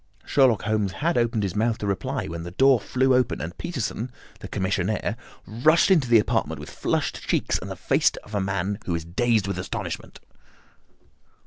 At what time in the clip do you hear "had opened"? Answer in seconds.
0.93-1.43